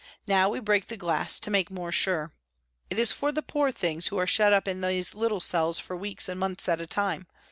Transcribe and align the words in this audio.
Now 0.25 0.49
we 0.49 0.59
break 0.59 0.87
the 0.87 0.97
glass 0.97 1.39
to 1.41 1.51
make 1.51 1.69
more 1.69 1.91
sure. 1.91 2.33
It 2.89 2.97
is 2.97 3.11
for 3.11 3.31
the 3.31 3.43
poor 3.43 3.69
things 3.71 4.07
who 4.07 4.17
are 4.17 4.25
shut 4.25 4.51
up 4.51 4.67
in 4.67 4.81
these 4.81 5.13
little 5.13 5.39
cells 5.39 5.77
for 5.77 5.95
weeks 5.95 6.27
and 6.27 6.39
months 6.39 6.67
at 6.67 6.81
a 6.81 6.87
time. 6.87 7.27